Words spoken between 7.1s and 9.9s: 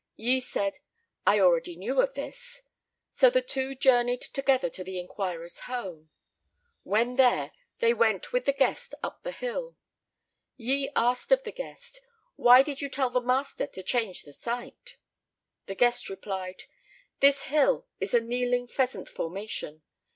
there, they went with the guest up the hill.